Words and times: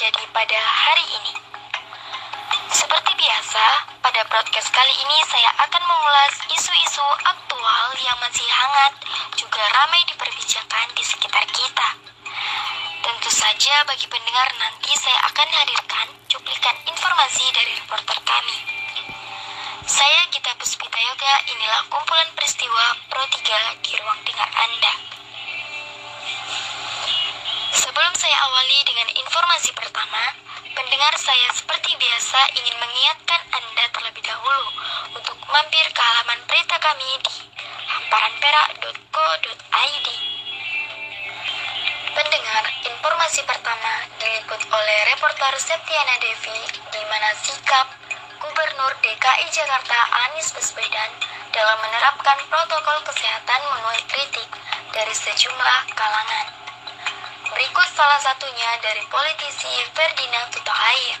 terjadi 0.00 0.32
pada 0.32 0.56
hari 0.56 1.04
ini. 1.12 1.36
Seperti 2.72 3.12
biasa, 3.20 3.64
pada 4.00 4.24
podcast 4.32 4.72
kali 4.72 4.96
ini 4.96 5.20
saya 5.28 5.52
akan 5.60 5.82
mengulas 5.84 6.40
isu-isu 6.56 7.04
aktual 7.20 7.84
yang 8.00 8.16
masih 8.16 8.48
hangat 8.48 8.96
juga 9.36 9.60
ramai 9.60 10.00
diperbincangkan 10.08 10.88
di 10.96 11.04
sekitar 11.04 11.44
kita. 11.52 11.88
Tentu 13.04 13.28
saja 13.28 13.84
bagi 13.84 14.08
pendengar 14.08 14.48
nanti 14.56 14.96
saya 14.96 15.20
akan 15.28 15.48
hadirkan 15.52 16.08
cuplikan 16.32 16.80
informasi 16.88 17.44
dari 17.52 17.76
reporter 17.76 18.16
kami. 18.24 18.56
Saya 19.84 20.32
Gita 20.32 20.56
Puspita 20.56 20.96
Yoga, 20.96 21.44
inilah 21.44 21.84
kumpulan 21.92 22.32
peristiwa 22.32 22.96
Pro 23.04 23.20
3 23.20 23.84
di 23.84 24.00
ruang 24.00 24.20
dengar 24.24 24.48
Anda. 24.48 25.19
Sebelum 27.70 28.10
saya 28.18 28.34
awali 28.50 28.82
dengan 28.82 29.06
informasi 29.14 29.70
pertama, 29.78 30.34
pendengar 30.74 31.14
saya 31.14 31.54
seperti 31.54 31.94
biasa 31.94 32.50
ingin 32.58 32.74
mengingatkan 32.82 33.38
Anda 33.54 33.86
terlebih 33.94 34.26
dahulu 34.26 34.74
untuk 35.14 35.38
mampir 35.46 35.86
ke 35.94 36.02
halaman 36.02 36.42
berita 36.50 36.74
kami 36.82 37.06
di 37.22 37.46
hamparanperak.co.id. 37.86 40.06
Pendengar, 42.10 42.64
informasi 42.90 43.46
pertama 43.46 44.02
diliput 44.18 44.66
oleh 44.66 44.98
reporter 45.14 45.54
Septiana 45.62 46.18
Devi 46.18 46.74
di 46.74 47.02
mana 47.06 47.30
sikap 47.38 47.86
Gubernur 48.42 48.98
DKI 48.98 49.46
Jakarta 49.46 50.26
Anies 50.26 50.50
Baswedan 50.50 51.14
dalam 51.54 51.78
menerapkan 51.86 52.34
protokol 52.50 52.98
kesehatan 53.06 53.62
menuai 53.62 54.02
kritik 54.10 54.50
dari 54.90 55.14
sejumlah 55.14 55.94
kalangan. 55.94 56.59
Berikut 57.60 57.88
salah 57.92 58.16
satunya 58.16 58.72
dari 58.80 59.04
politisi 59.12 59.68
Ferdinand 59.92 60.48
Tutahair. 60.48 61.20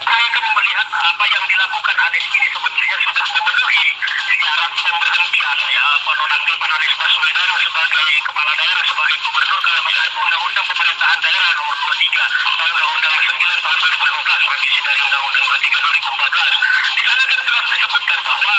Saya 0.00 0.24
akan 0.32 0.44
melihat 0.56 0.88
apa 0.88 1.24
yang 1.28 1.44
dilakukan 1.44 1.96
Anies 2.08 2.24
ini 2.32 2.48
sebetulnya 2.48 2.96
sudah 3.04 3.26
memenuhi 3.36 3.84
syarat 4.32 4.72
pemberhentian 4.80 5.58
ya 5.76 5.86
penonaktifan 6.08 6.70
Anies 6.72 6.94
Baswedan 6.96 7.48
sebagai 7.68 8.08
kepala 8.32 8.52
daerah 8.56 8.84
sebagai 8.88 9.16
gubernur 9.28 9.60
kalau 9.60 9.80
melihat 9.84 10.12
undang-undang 10.24 10.66
pemerintahan 10.72 11.18
daerah 11.20 11.50
nomor 11.52 11.76
23 11.84 12.08
dan 12.48 12.68
undang-undang 12.72 13.14
9 13.28 13.28
tahun 13.60 13.76
2012 13.92 14.48
revisi 14.48 14.80
dari 14.88 15.00
undang-undang 15.04 15.44
23 15.52 15.84
2014 15.84 16.96
di 16.96 17.02
sana 17.04 17.22
kan 17.28 17.40
jelas 17.44 17.64
disebutkan 17.76 18.18
bahwa 18.24 18.56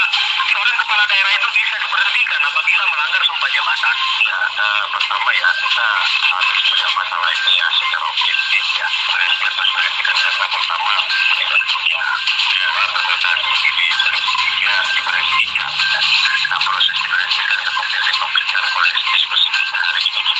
seorang 0.49 0.77
kepala 0.81 1.03
daerah 1.05 1.31
itu 1.37 1.47
bisa 1.53 1.75
diberhentikan 1.77 2.41
apabila 2.41 2.83
melanggar 2.89 3.21
sumpah 3.21 3.49
jabatan. 3.53 3.95
Ya, 4.25 4.37
uh, 4.57 4.83
pertama 4.89 5.29
ya 5.37 5.49
kita 5.61 5.87
harus 6.09 6.57
melihat 6.65 6.91
masalah 6.97 7.29
ini 7.29 7.51
ya 7.53 7.67
secara 7.69 8.05
objektif 8.09 8.63
ya. 8.73 8.87
Kan 8.89 9.21
karena 10.09 10.45
pertama 10.49 10.91
diberhentikan. 14.89 15.71
Nah, 16.49 16.59
proses 16.65 16.97
diberhentikan 16.97 17.57
oleh 18.73 18.91
diskusi 19.13 19.47
kita 19.53 19.77
hari 19.77 20.01
ini 20.01 20.33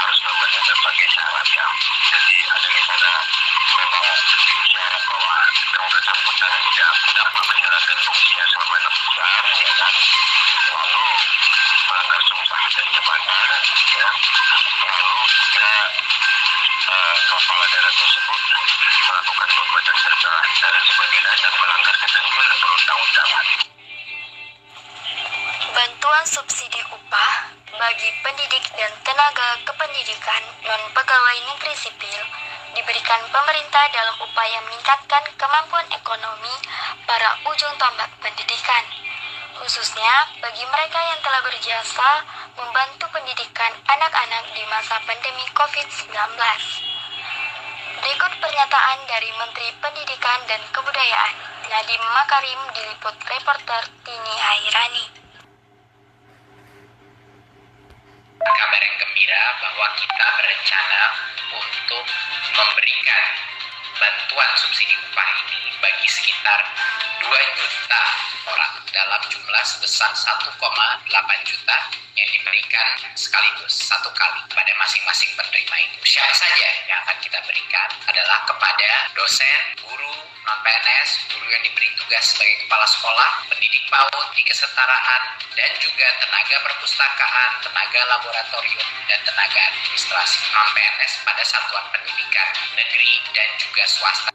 harus 0.00 0.18
membaca 0.24 0.60
berbagai 0.64 1.08
syarat 1.12 1.46
ya. 1.52 1.66
Jadi 2.08 2.36
ada 2.48 2.68
sana 2.88 3.12
memang 3.76 4.04
syarat 4.72 5.02
bahwa 5.04 5.34
yang 5.76 5.84
bersangkutan 5.92 6.52
tidak 6.72 6.92
pendidik 28.24 28.64
dan 28.76 28.92
tenaga 29.04 29.48
kependidikan 29.66 30.42
non-pegawai 30.64 31.36
negeri 31.48 31.74
sipil 31.76 32.20
diberikan 32.76 33.20
pemerintah 33.32 33.84
dalam 33.92 34.16
upaya 34.20 34.60
meningkatkan 34.68 35.24
kemampuan 35.40 35.88
ekonomi 35.92 36.52
para 37.08 37.40
ujung 37.48 37.72
tombak 37.80 38.12
pendidikan, 38.20 38.84
khususnya 39.56 40.28
bagi 40.44 40.64
mereka 40.68 41.00
yang 41.00 41.20
telah 41.24 41.40
berjasa 41.40 42.10
membantu 42.60 43.08
pendidikan 43.12 43.72
anak-anak 43.88 44.44
di 44.52 44.62
masa 44.68 45.00
pandemi 45.08 45.44
COVID-19. 45.56 46.12
Berikut 47.96 48.32
pernyataan 48.44 48.98
dari 49.08 49.32
Menteri 49.40 49.72
Pendidikan 49.80 50.44
dan 50.44 50.60
Kebudayaan, 50.68 51.36
Nadiem 51.72 52.04
Makarim 52.12 52.60
diliput 52.76 53.16
reporter 53.24 53.82
Tini 54.04 54.34
Hairani. 54.36 55.25
Kabar 58.54 58.78
yang 58.78 58.96
gembira 59.02 59.42
bahwa 59.58 59.86
kita 59.98 60.26
berencana 60.38 61.02
untuk 61.50 62.04
memberikan 62.54 63.24
bantuan 63.96 64.50
subsidi 64.54 64.94
upah 65.10 65.28
ini 65.42 65.72
bagi 65.82 66.06
sekitar 66.06 66.60
2 67.24 67.32
juta 67.58 68.02
orang 68.46 68.74
dalam 68.92 69.22
jumlah 69.26 69.64
sebesar 69.66 70.12
1,8 70.14 70.54
juta 71.42 71.78
yang 72.14 72.28
diberikan 72.30 72.86
sekaligus 73.18 73.82
satu 73.82 74.12
kali 74.14 74.40
pada 74.54 74.72
masing-masing 74.78 75.32
penerima 75.34 75.76
itu. 75.90 75.98
Siapa 76.06 76.34
saja 76.36 76.68
yang 76.86 76.98
akan 77.02 77.16
kita 77.18 77.38
berikan 77.44 77.88
adalah 78.06 78.44
kepada 78.46 78.90
dosen, 79.18 79.58
guru, 79.82 80.16
non-PNS, 80.46 81.26
guru 81.26 81.46
yang 81.50 81.62
diberi 81.66 81.90
tugas 81.98 82.22
sebagai 82.30 82.62
kepala 82.62 82.86
sekolah, 82.86 83.30
pendidik 83.50 83.82
PAUD 83.90 84.28
di 84.38 84.42
kesetaraan, 84.46 85.22
dan 85.58 85.70
juga 85.82 86.06
tenaga 86.22 86.56
perpustakaan, 86.70 87.50
tenaga 87.66 88.00
laboratorium, 88.06 88.88
dan 89.10 89.20
tenaga 89.26 89.58
administrasi 89.74 90.38
non-PNS 90.54 91.12
pada 91.26 91.42
satuan 91.42 91.84
pendidikan 91.90 92.48
negeri 92.78 93.18
dan 93.34 93.48
juga 93.58 93.82
swasta. 93.90 94.30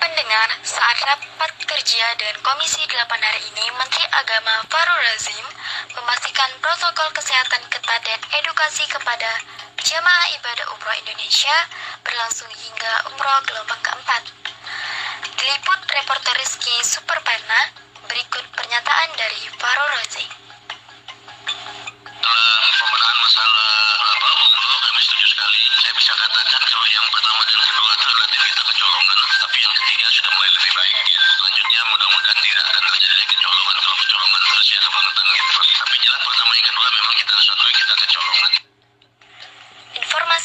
Pendengar, 0.00 0.48
saat 0.64 0.96
rapat 1.04 1.52
kerja 1.68 2.04
dan 2.16 2.34
Komisi 2.40 2.80
8 2.88 3.04
hari 3.20 3.42
ini, 3.52 3.68
Menteri 3.76 4.08
Agama 4.16 4.64
Farul 4.72 4.96
Razim 4.96 5.44
memastikan 5.92 6.48
protokol 6.64 7.12
kesehatan 7.12 7.60
ketat 7.68 8.00
dan 8.00 8.20
edukasi 8.40 8.88
kepada 8.88 9.28
jamaah 9.76 10.26
ibadah 10.40 10.66
umroh 10.72 10.96
Indonesia 11.04 11.56
berlangsung 12.00 12.48
hingga 12.48 12.92
umroh 13.12 13.38
gelombang 13.44 13.82
keempat. 13.84 14.24
Diliput 15.20 15.80
reporter 15.92 16.34
Rizky 16.40 16.76
Superpana, 16.84 17.60
berikut 18.08 18.44
pernyataan 18.56 19.08
dari. 19.16 19.40
Ya. 30.80 31.22
Selanjutnya 31.38 31.80
mudah-mudahan 31.92 32.38
tidak 32.40 32.64
akan 32.72 32.82
terjadi 32.88 33.22
kecolongan 33.30 33.74
kecolongan 33.78 34.40
terus 34.48 34.66
ya 34.72 34.80
kebangetan 34.80 35.26
gitu. 35.30 35.52
Tapi 35.60 35.96
pertama 36.24 36.52
yang 36.56 36.66
kedua 36.66 36.86
memang 36.90 37.14
kita 37.20 37.30
harus 37.36 37.48
akui 37.52 37.72
kita 37.76 37.94
kecolongan. 38.00 38.52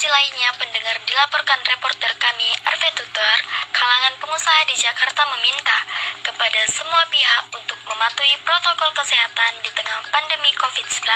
Informasi 0.06 0.22
lainnya 0.22 0.54
pendengar 0.62 1.02
dilaporkan 1.02 1.66
reporter 1.66 2.14
kami 2.22 2.46
Arve 2.62 2.94
Tutor, 2.94 3.38
kalangan 3.74 4.14
pengusaha 4.22 4.62
di 4.70 4.78
Jakarta 4.78 5.26
meminta 5.34 5.82
kepada 6.22 6.62
semua 6.70 7.02
pihak 7.10 7.50
untuk 7.50 7.74
mematuhi 7.90 8.38
protokol 8.46 8.94
kesehatan 8.94 9.66
di 9.66 9.70
tengah 9.74 10.06
pandemi 10.14 10.54
COVID-19 10.62 11.10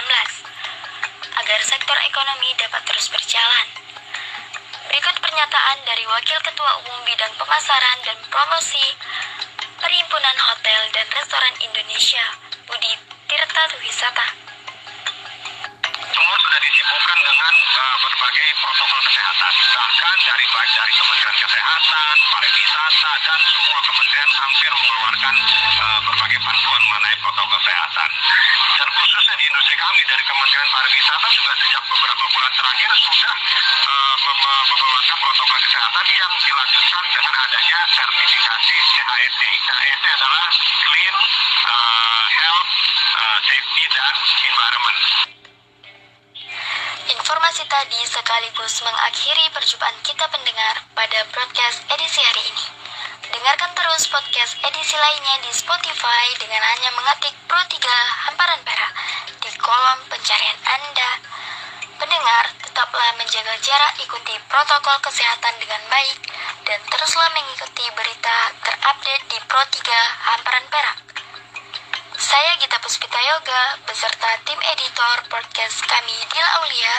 agar 1.38 1.60
sektor 1.62 1.98
ekonomi 2.02 2.50
dapat 2.58 2.82
terus 2.90 3.14
berjalan. 3.14 3.70
Berikut 4.90 5.22
pernyataan 5.22 5.86
dari 5.86 6.10
Wakil 6.10 6.42
Ketua 6.50 6.82
Umum 6.82 7.06
Bidang 7.06 7.38
Pemasaran 7.38 7.98
dan 8.10 8.18
Promosi 8.26 8.98
Perhimpunan 9.78 10.38
Hotel 10.50 10.82
dan 10.98 11.06
Restoran 11.14 11.54
Indonesia, 11.62 12.26
Budi 12.66 12.98
Tirta 13.30 13.70
Wisata. 13.86 14.49
Dengan 17.40 17.56
uh, 17.56 17.98
berbagai 18.04 18.48
protokol 18.60 19.00
kesehatan. 19.08 19.54
Bahkan 19.72 20.16
dari 20.28 20.44
baik 20.44 20.72
dari 20.76 20.92
Kementerian 20.92 21.38
Kesehatan, 21.40 22.16
Pariwisata, 22.36 23.12
dan 23.24 23.40
semua 23.48 23.80
kementerian 23.80 24.32
hampir 24.44 24.72
mengeluarkan 24.76 25.36
uh, 25.80 26.00
berbagai 26.04 26.40
bantuan 26.44 26.82
mengenai 26.92 27.16
protokol 27.24 27.56
kesehatan. 27.64 28.10
Dan 28.76 28.88
khususnya 28.92 29.36
di 29.40 29.46
industri 29.48 29.76
kami 29.80 30.02
dari 30.04 30.24
Kementerian 30.28 30.68
Pariwisata 30.68 31.28
juga 31.32 31.52
sejak 31.64 31.84
beberapa 31.88 32.24
bulan 32.28 32.52
terakhir 32.60 32.92
sudah 33.08 33.36
uh, 33.88 34.16
protokol 35.16 35.60
kesehatan 35.64 36.06
yang 36.12 36.32
dilanjutkan 36.44 37.04
dengan 37.08 37.34
adanya 37.40 37.80
sertifikasi 37.88 38.76
CHSE. 38.84 39.50
CHSE 39.64 40.10
adalah 40.12 40.46
Clean 40.60 41.16
uh, 41.16 42.22
Health, 42.36 42.72
uh, 43.16 43.38
Safety, 43.48 43.84
dan 43.96 44.16
Environment. 44.44 45.39
Tadi 47.70 48.02
sekaligus 48.02 48.82
mengakhiri 48.82 49.46
perjumpaan 49.54 49.94
kita 50.02 50.26
pendengar 50.34 50.82
pada 50.98 51.22
broadcast 51.30 51.86
edisi 51.94 52.18
hari 52.18 52.42
ini. 52.50 52.66
Dengarkan 53.30 53.70
terus 53.78 54.10
podcast 54.10 54.58
edisi 54.66 54.98
lainnya 54.98 55.38
di 55.46 55.54
Spotify 55.54 56.34
dengan 56.42 56.66
hanya 56.66 56.90
mengetik 56.98 57.38
Pro 57.46 57.62
3 57.62 57.78
Hamparan 58.26 58.66
Perak 58.66 58.92
di 59.46 59.54
kolom 59.62 60.02
pencarian 60.10 60.58
Anda. 60.66 61.22
Pendengar, 62.02 62.50
tetaplah 62.58 63.14
menjaga 63.22 63.54
jarak, 63.62 63.94
ikuti 64.02 64.34
protokol 64.50 64.98
kesehatan 65.06 65.54
dengan 65.62 65.86
baik, 65.94 66.18
dan 66.66 66.82
teruslah 66.90 67.30
mengikuti 67.38 67.86
berita 67.94 68.50
terupdate 68.66 69.30
di 69.30 69.38
Pro 69.46 69.62
3 69.62 69.78
Hamparan 70.34 70.66
Perak. 70.74 70.98
Saya 72.20 72.52
Gita 72.58 72.82
Puspita 72.82 73.16
Yoga 73.16 73.78
beserta 73.86 74.42
tim 74.44 74.60
editor 74.60 75.18
podcast 75.32 75.80
kami 75.88 76.18
Dila 76.34 76.50
Aulia 76.60 76.96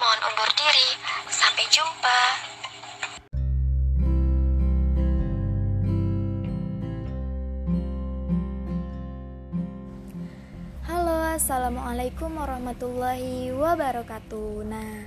mohon 0.00 0.20
undur 0.32 0.50
diri. 0.56 0.88
Sampai 1.28 1.64
jumpa. 1.68 2.20
Halo, 10.88 11.36
assalamualaikum 11.36 12.32
warahmatullahi 12.32 13.52
wabarakatuh. 13.52 14.64
Nah, 14.64 15.04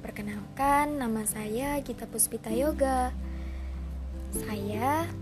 perkenalkan 0.00 0.96
nama 0.96 1.28
saya 1.28 1.76
Gita 1.84 2.08
Puspita 2.08 2.48
Yoga. 2.48 3.12
Saya 4.32 5.12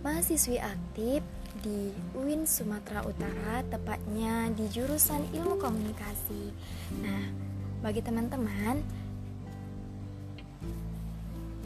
mahasiswi 0.00 0.56
aktif 0.56 1.20
di 1.60 1.92
UIN 2.16 2.48
Sumatera 2.48 3.04
Utara, 3.04 3.60
tepatnya 3.68 4.48
di 4.56 4.64
jurusan 4.72 5.28
Ilmu 5.28 5.60
Komunikasi. 5.60 6.56
Nah, 7.04 7.49
bagi 7.80 8.04
teman-teman, 8.04 8.76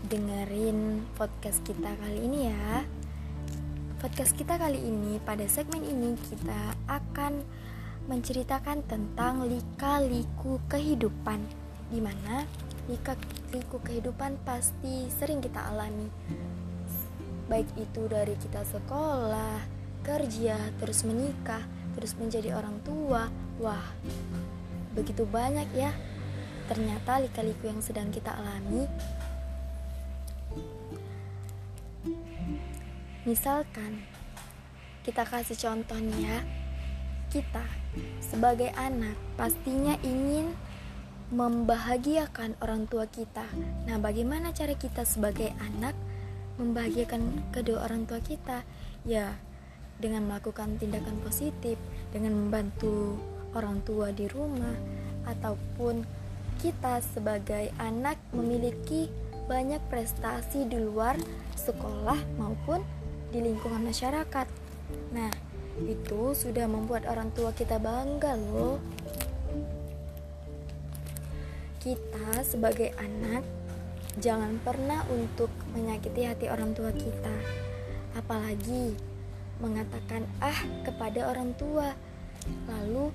dengerin 0.07 1.03
podcast 1.19 1.59
kita 1.67 1.91
kali 1.91 2.23
ini 2.23 2.55
ya. 2.55 2.87
Podcast 3.99 4.39
kita 4.39 4.55
kali 4.55 4.79
ini 4.79 5.19
pada 5.27 5.43
segmen 5.51 5.83
ini 5.83 6.15
kita 6.31 6.79
akan 6.87 7.43
menceritakan 8.07 8.87
tentang 8.87 9.43
lika-liku 9.43 10.63
kehidupan 10.71 11.43
di 11.91 11.99
mana 11.99 12.47
lika-liku 12.87 13.83
kehidupan 13.83 14.39
pasti 14.47 15.11
sering 15.19 15.43
kita 15.43 15.67
alami. 15.67 16.07
Baik 17.51 17.75
itu 17.75 18.07
dari 18.07 18.39
kita 18.39 18.63
sekolah, 18.63 19.67
kerja, 20.07 20.63
terus 20.79 21.03
menikah, 21.03 21.67
terus 21.99 22.15
menjadi 22.15 22.55
orang 22.55 22.79
tua. 22.87 23.27
Wah, 23.59 23.83
begitu 24.95 25.27
banyak 25.29 25.67
ya. 25.75 25.93
Ternyata 26.71 27.21
lika-liku 27.21 27.69
yang 27.69 27.85
sedang 27.85 28.09
kita 28.09 28.33
alami 28.33 28.89
Misalkan, 33.25 34.05
kita 35.01 35.25
kasih 35.25 35.57
contohnya, 35.57 36.45
kita 37.33 37.65
sebagai 38.21 38.69
anak 38.77 39.17
pastinya 39.41 39.97
ingin 40.05 40.53
membahagiakan 41.33 42.53
orang 42.61 42.85
tua 42.85 43.09
kita. 43.09 43.49
Nah, 43.89 43.97
bagaimana 43.97 44.53
cara 44.53 44.77
kita 44.77 45.09
sebagai 45.09 45.57
anak 45.57 45.97
membahagiakan 46.61 47.49
kedua 47.49 47.89
orang 47.89 48.05
tua 48.05 48.21
kita? 48.21 48.61
Ya, 49.09 49.41
dengan 49.97 50.29
melakukan 50.29 50.77
tindakan 50.77 51.17
positif, 51.25 51.81
dengan 52.13 52.37
membantu 52.37 53.17
orang 53.55 53.81
tua 53.87 54.11
di 54.11 54.29
rumah, 54.29 54.75
ataupun 55.25 56.05
kita 56.61 57.01
sebagai 57.03 57.73
anak 57.81 58.21
memiliki 58.31 59.09
banyak 59.45 59.81
prestasi 59.93 60.65
di 60.65 60.81
luar 60.81 61.17
sekolah 61.59 62.17
maupun 62.41 62.81
di 63.33 63.43
lingkungan 63.43 63.85
masyarakat. 63.85 64.47
Nah, 65.13 65.33
itu 65.85 66.33
sudah 66.33 66.71
membuat 66.71 67.05
orang 67.11 67.35
tua 67.35 67.51
kita 67.51 67.83
bangga 67.83 68.39
loh. 68.39 68.79
Kita 71.83 72.41
sebagai 72.47 72.97
anak 72.97 73.45
jangan 74.17 74.57
pernah 74.63 75.05
untuk 75.11 75.51
menyakiti 75.75 76.25
hati 76.25 76.47
orang 76.49 76.73
tua 76.73 76.95
kita. 76.95 77.37
Apalagi 78.15 78.95
mengatakan 79.59 80.25
ah 80.41 80.63
kepada 80.87 81.29
orang 81.29 81.53
tua. 81.59 81.93
Lalu 82.71 83.11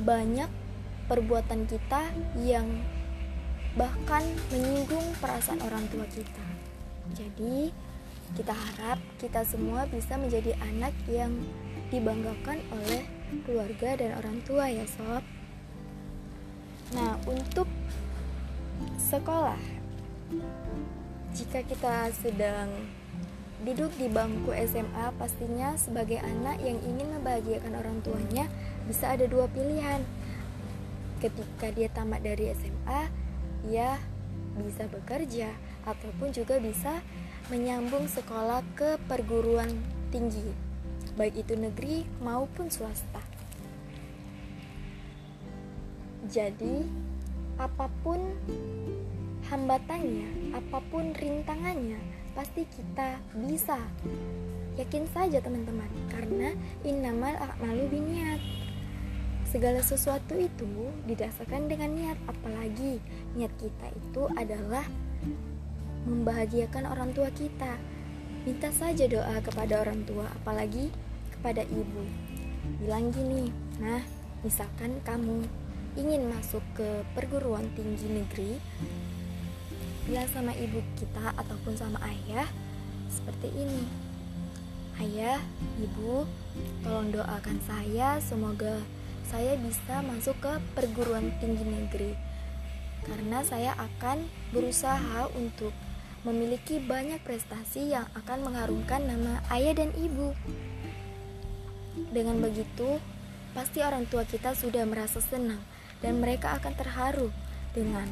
banyak 0.00 0.48
perbuatan 1.06 1.68
kita 1.68 2.08
yang 2.40 2.66
bahkan 3.76 4.24
menyinggung 4.50 5.12
perasaan 5.20 5.60
orang 5.62 5.84
tua 5.92 6.08
kita. 6.08 6.46
Jadi, 7.14 7.70
kita 8.34 8.54
harap 8.54 8.98
kita 9.20 9.44
semua 9.44 9.84
bisa 9.90 10.16
menjadi 10.16 10.56
anak 10.62 10.94
yang 11.10 11.30
dibanggakan 11.90 12.62
oleh 12.74 13.06
keluarga 13.46 13.98
dan 13.98 14.10
orang 14.18 14.38
tua 14.46 14.70
ya 14.70 14.86
sob. 14.86 15.22
Nah, 16.94 17.14
untuk 17.28 17.66
sekolah, 18.98 19.60
jika 21.34 21.62
kita 21.66 22.10
sedang 22.14 22.70
duduk 23.60 23.92
di 24.00 24.08
bangku 24.08 24.56
SMA, 24.56 25.12
pastinya 25.20 25.76
sebagai 25.76 26.16
anak 26.16 26.64
yang 26.64 26.80
ingin 26.80 27.12
membahagiakan 27.20 27.76
orang 27.76 28.00
tuanya 28.00 28.48
bisa 28.88 29.12
ada 29.12 29.28
dua 29.28 29.44
pilihan. 29.52 30.00
Ketika 31.20 31.68
dia 31.68 31.92
tamat 31.92 32.24
dari 32.24 32.56
SMA, 32.56 33.02
ia 33.68 34.00
bisa 34.56 34.88
bekerja 34.88 35.52
ataupun 35.84 36.32
juga 36.32 36.56
bisa 36.56 37.04
menyambung 37.52 38.08
sekolah 38.08 38.64
ke 38.72 38.96
perguruan 39.04 39.68
tinggi, 40.08 40.56
baik 41.20 41.44
itu 41.44 41.54
negeri 41.58 42.08
maupun 42.24 42.72
swasta. 42.72 43.20
Jadi, 46.30 46.86
apa 47.58 47.90
pun 48.00 48.22
hambatannya, 49.50 50.54
apa 50.56 50.78
pun 50.88 51.12
rintangannya, 51.12 51.98
pasti 52.34 52.66
kita 52.66 53.18
bisa. 53.36 53.78
Yakin 54.78 55.04
saja 55.12 55.42
teman-teman, 55.42 55.90
karena 56.08 56.54
innamal 56.86 57.34
a'malu 57.36 57.90
biniat. 57.90 58.40
Segala 59.50 59.82
sesuatu 59.82 60.38
itu 60.38 60.94
didasarkan 61.10 61.66
dengan 61.66 61.90
niat, 61.90 62.18
apalagi 62.30 63.02
niat 63.34 63.50
kita 63.58 63.86
itu 63.90 64.22
adalah 64.38 64.86
membahagiakan 66.06 66.86
orang 66.86 67.10
tua 67.10 67.28
kita. 67.34 67.74
Minta 68.46 68.72
saja 68.72 69.04
doa 69.10 69.36
kepada 69.42 69.82
orang 69.84 70.06
tua, 70.06 70.24
apalagi 70.32 70.88
kepada 71.34 71.66
ibu. 71.66 72.04
Bilang 72.80 73.12
gini, 73.12 73.52
nah, 73.82 74.00
misalkan 74.46 75.02
kamu 75.04 75.44
ingin 75.98 76.30
masuk 76.30 76.62
ke 76.78 77.02
perguruan 77.18 77.66
tinggi 77.74 78.06
negeri, 78.06 78.56
bilang 80.10 80.26
sama 80.34 80.50
ibu 80.58 80.82
kita 80.98 81.30
ataupun 81.38 81.78
sama 81.78 82.02
ayah 82.02 82.50
seperti 83.06 83.46
ini. 83.54 83.86
Ayah, 84.98 85.38
ibu, 85.78 86.26
tolong 86.82 87.14
doakan 87.14 87.62
saya 87.62 88.18
semoga 88.18 88.82
saya 89.30 89.54
bisa 89.62 90.02
masuk 90.02 90.34
ke 90.42 90.50
perguruan 90.74 91.30
tinggi 91.38 91.62
negeri 91.62 92.18
karena 93.06 93.46
saya 93.46 93.78
akan 93.78 94.26
berusaha 94.50 95.30
untuk 95.38 95.70
memiliki 96.26 96.82
banyak 96.82 97.22
prestasi 97.22 97.94
yang 97.94 98.10
akan 98.18 98.50
mengharumkan 98.50 99.06
nama 99.06 99.38
ayah 99.54 99.78
dan 99.78 99.94
ibu. 99.94 100.34
Dengan 102.10 102.42
begitu, 102.42 102.98
pasti 103.54 103.78
orang 103.78 104.10
tua 104.10 104.26
kita 104.26 104.58
sudah 104.58 104.82
merasa 104.90 105.22
senang 105.22 105.62
dan 106.02 106.18
mereka 106.18 106.58
akan 106.58 106.74
terharu 106.74 107.30
dengan 107.78 108.10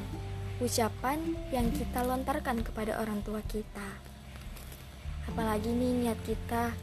ucapan 0.59 1.39
yang 1.55 1.71
kita 1.71 2.03
lontarkan 2.03 2.67
kepada 2.67 2.99
orang 2.99 3.23
tua 3.23 3.39
kita. 3.47 3.89
Apalagi 5.31 5.71
nih 5.71 6.07
niat 6.07 6.19
kita 6.27 6.75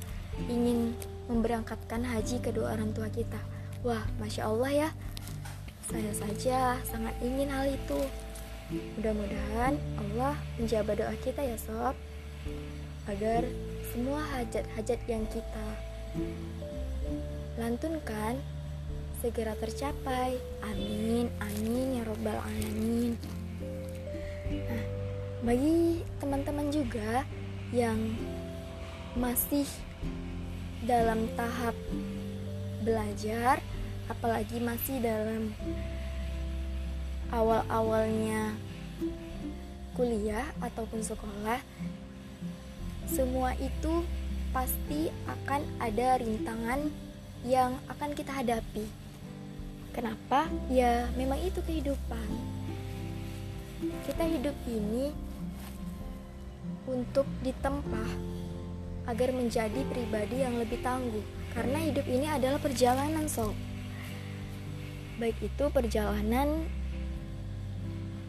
ingin 0.48 0.96
memberangkatkan 1.28 2.04
haji 2.08 2.40
kedua 2.40 2.72
orang 2.72 2.96
tua 2.96 3.12
kita. 3.12 3.40
Wah, 3.84 4.04
masya 4.18 4.48
Allah 4.48 4.72
ya, 4.72 4.90
saya 5.92 6.12
saja 6.16 6.60
sangat 6.88 7.16
ingin 7.20 7.52
hal 7.52 7.68
itu. 7.68 8.00
Mudah-mudahan 8.98 9.78
Allah 10.02 10.34
menjawab 10.58 10.98
doa 10.98 11.14
kita 11.22 11.46
ya 11.46 11.54
sob 11.54 11.94
Agar 13.06 13.46
semua 13.94 14.26
hajat-hajat 14.34 15.00
yang 15.06 15.22
kita 15.30 15.68
lantunkan 17.62 18.42
segera 19.22 19.54
tercapai 19.62 20.42
Amin, 20.66 21.30
amin 21.38 22.02
ya 22.02 22.04
robbal 22.10 22.42
alamin 22.42 23.14
Bagi 25.46 26.02
teman-teman 26.18 26.68
juga 26.74 27.26
yang 27.74 27.98
masih 29.16 29.66
dalam 30.86 31.26
tahap 31.34 31.74
belajar 32.86 33.62
apalagi 34.06 34.62
masih 34.62 35.02
dalam 35.02 35.56
awal-awalnya 37.34 38.54
kuliah 39.98 40.46
ataupun 40.62 41.02
sekolah 41.02 41.58
semua 43.10 43.58
itu 43.58 44.04
pasti 44.54 45.10
akan 45.26 45.62
ada 45.82 46.20
rintangan 46.22 46.90
yang 47.46 47.78
akan 47.88 48.12
kita 48.18 48.32
hadapi. 48.34 48.86
Kenapa? 49.94 50.50
Ya, 50.68 51.08
memang 51.16 51.40
itu 51.40 51.62
kehidupan. 51.64 52.28
Kita 54.06 54.24
hidup 54.26 54.56
ini 54.70 55.12
untuk 56.86 57.26
ditempa 57.42 58.06
agar 59.06 59.30
menjadi 59.34 59.82
pribadi 59.90 60.42
yang 60.42 60.58
lebih 60.58 60.82
tangguh. 60.82 61.26
Karena 61.54 61.80
hidup 61.80 62.06
ini 62.10 62.28
adalah 62.28 62.60
perjalanan, 62.60 63.30
sob. 63.30 63.56
Baik 65.16 65.40
itu 65.40 65.66
perjalanan 65.72 66.68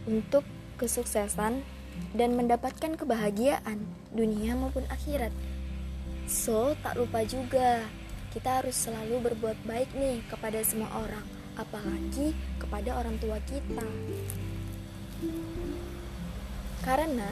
untuk 0.07 0.47
kesuksesan 0.79 1.65
dan 2.15 2.31
mendapatkan 2.39 2.95
kebahagiaan 2.95 3.83
dunia 4.15 4.55
maupun 4.55 4.87
akhirat. 4.93 5.35
So, 6.31 6.79
tak 6.83 6.95
lupa 7.01 7.27
juga 7.27 7.83
kita 8.31 8.63
harus 8.63 8.77
selalu 8.77 9.33
berbuat 9.33 9.59
baik 9.65 9.91
nih 9.97 10.21
kepada 10.29 10.61
semua 10.61 10.93
orang, 10.93 11.27
apalagi 11.57 12.37
kepada 12.61 12.95
orang 13.01 13.17
tua 13.19 13.41
kita. 13.49 13.87
Karena 16.85 17.31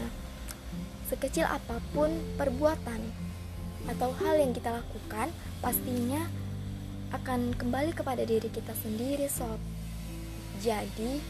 sekecil 1.07 1.47
apa 1.47 1.79
pun 1.93 2.11
perbuatan 2.41 3.01
atau 3.87 4.11
hal 4.17 4.41
yang 4.41 4.57
kita 4.57 4.73
lakukan, 4.73 5.29
pastinya 5.61 6.25
akan 7.13 7.55
kembali 7.55 7.93
kepada 7.95 8.25
diri 8.27 8.49
kita 8.51 8.75
sendiri, 8.75 9.29
sob. 9.31 9.61
Jadi, 10.59 11.21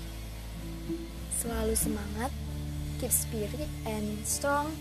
selalu 1.36 1.74
semangat, 1.76 2.30
keep 2.96 3.12
spirit 3.12 3.68
and 3.84 4.22
strong 4.24 4.72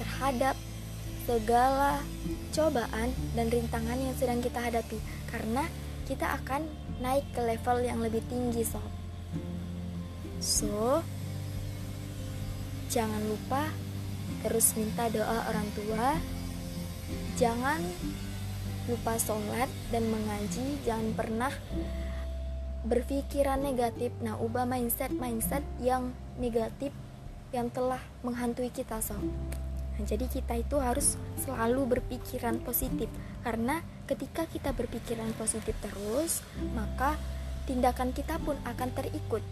terhadap 0.00 0.58
segala 1.28 2.00
cobaan 2.56 3.12
dan 3.36 3.46
rintangan 3.52 4.00
yang 4.00 4.16
sedang 4.16 4.40
kita 4.40 4.58
hadapi 4.58 4.96
karena 5.28 5.68
kita 6.08 6.24
akan 6.40 6.64
naik 7.04 7.28
ke 7.36 7.40
level 7.44 7.84
yang 7.84 8.00
lebih 8.00 8.24
tinggi 8.32 8.64
sob 8.64 8.97
so 10.38 11.02
jangan 12.88 13.20
lupa 13.28 13.68
terus 14.42 14.74
minta 14.78 15.10
doa 15.10 15.50
orang 15.50 15.68
tua. 15.74 16.18
Jangan 17.40 17.80
lupa 18.86 19.14
sholat 19.16 19.70
dan 19.90 20.06
mengaji. 20.08 20.78
Jangan 20.84 21.08
pernah 21.16 21.52
berpikiran 22.86 23.60
negatif. 23.60 24.14
Nah 24.22 24.38
ubah 24.38 24.68
mindset 24.68 25.10
mindset 25.14 25.64
yang 25.82 26.14
negatif 26.38 26.94
yang 27.50 27.72
telah 27.72 28.00
menghantui 28.20 28.68
kita 28.68 29.00
sob 29.00 29.24
Nah, 29.98 30.06
jadi 30.06 30.30
kita 30.30 30.54
itu 30.62 30.78
harus 30.78 31.18
selalu 31.42 31.98
berpikiran 31.98 32.62
positif. 32.62 33.10
Karena 33.42 33.82
ketika 34.06 34.46
kita 34.46 34.70
berpikiran 34.70 35.34
positif 35.34 35.74
terus, 35.82 36.46
maka 36.70 37.18
tindakan 37.66 38.14
kita 38.14 38.38
pun 38.38 38.54
akan 38.62 38.94
terikut 38.94 39.42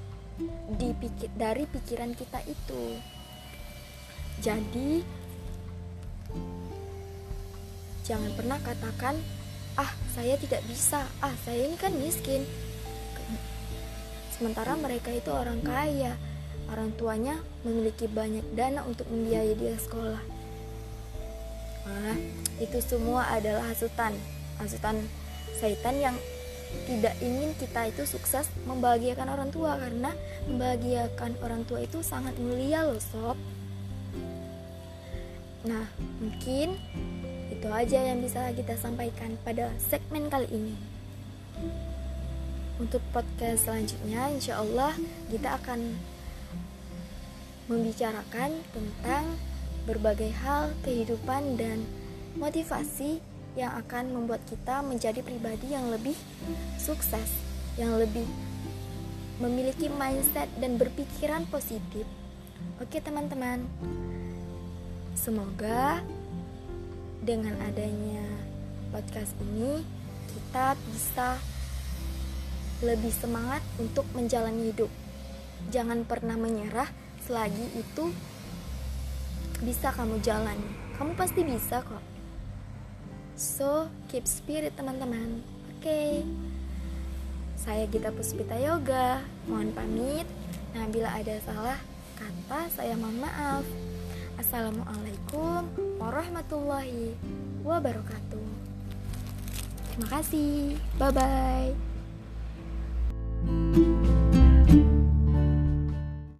dipikir 0.76 1.32
dari 1.34 1.64
pikiran 1.64 2.12
kita 2.12 2.40
itu. 2.44 3.00
Jadi 4.44 5.00
jangan 8.04 8.30
pernah 8.36 8.58
katakan, 8.60 9.16
"Ah, 9.80 9.90
saya 10.12 10.36
tidak 10.36 10.60
bisa. 10.68 11.08
Ah, 11.24 11.32
saya 11.44 11.64
ini 11.64 11.76
kan 11.80 11.92
miskin." 11.96 12.44
Sementara 14.36 14.76
mereka 14.76 15.08
itu 15.16 15.32
orang 15.32 15.64
kaya, 15.64 16.12
orang 16.68 16.92
tuanya 17.00 17.40
memiliki 17.64 18.04
banyak 18.04 18.44
dana 18.52 18.84
untuk 18.84 19.08
membiayai 19.08 19.56
dia 19.56 19.80
sekolah 19.80 20.36
Nah, 21.86 22.18
itu 22.58 22.78
semua 22.82 23.30
adalah 23.30 23.70
hasutan, 23.70 24.10
hasutan 24.58 25.06
setan 25.54 25.96
yang 26.02 26.16
tidak 26.86 27.14
ingin 27.18 27.50
kita 27.58 27.90
itu 27.90 28.02
sukses 28.06 28.46
membahagiakan 28.66 29.28
orang 29.30 29.50
tua 29.50 29.78
karena 29.78 30.14
membahagiakan 30.46 31.38
orang 31.42 31.62
tua 31.66 31.82
itu 31.82 32.02
sangat 32.02 32.34
mulia 32.38 32.86
loh 32.86 33.00
sob. 33.00 33.38
Nah, 35.66 35.90
mungkin 36.22 36.78
itu 37.50 37.68
aja 37.70 37.98
yang 37.98 38.22
bisa 38.22 38.54
kita 38.54 38.78
sampaikan 38.78 39.34
pada 39.42 39.74
segmen 39.82 40.30
kali 40.30 40.46
ini. 40.54 40.76
Untuk 42.76 43.00
podcast 43.10 43.66
selanjutnya, 43.66 44.30
insya 44.30 44.60
Allah 44.62 44.94
kita 45.32 45.58
akan 45.58 45.96
membicarakan 47.66 48.62
tentang 48.70 49.24
berbagai 49.90 50.30
hal 50.44 50.70
kehidupan 50.86 51.58
dan 51.58 51.82
motivasi 52.38 53.18
yang 53.56 53.72
akan 53.72 54.12
membuat 54.12 54.44
kita 54.44 54.84
menjadi 54.84 55.24
pribadi 55.24 55.72
yang 55.72 55.88
lebih 55.88 56.14
sukses, 56.76 57.32
yang 57.80 57.96
lebih 57.96 58.28
memiliki 59.40 59.88
mindset 59.88 60.48
dan 60.60 60.76
berpikiran 60.76 61.48
positif. 61.48 62.04
Oke, 62.80 63.00
teman-teman, 63.00 63.64
semoga 65.16 66.04
dengan 67.24 67.56
adanya 67.64 68.24
podcast 68.92 69.32
ini 69.40 69.80
kita 70.36 70.76
bisa 70.92 71.40
lebih 72.84 73.12
semangat 73.12 73.64
untuk 73.80 74.04
menjalani 74.12 74.72
hidup. 74.72 74.92
Jangan 75.72 76.04
pernah 76.04 76.36
menyerah 76.36 76.88
selagi 77.24 77.66
itu 77.76 78.12
bisa 79.64 79.88
kamu 79.96 80.20
jalani. 80.20 80.68
Kamu 81.00 81.16
pasti 81.16 81.40
bisa 81.40 81.80
kok. 81.80 82.15
So, 83.36 83.92
keep 84.08 84.24
spirit 84.24 84.72
teman-teman. 84.80 85.44
Oke. 85.76 85.84
Okay. 85.84 86.24
Saya 87.60 87.84
Gita 87.84 88.08
Puspita 88.08 88.56
Yoga. 88.56 89.20
Mohon 89.44 89.76
pamit. 89.76 90.24
Nah, 90.72 90.88
bila 90.88 91.12
ada 91.12 91.36
salah 91.44 91.76
kata, 92.16 92.72
saya 92.72 92.96
mohon 92.96 93.20
maaf. 93.20 93.60
Assalamualaikum 94.40 95.68
warahmatullahi 96.00 97.12
wabarakatuh. 97.60 98.48
Terima 99.92 100.08
kasih. 100.16 100.80
Bye 100.96 101.12
bye. 101.12 101.76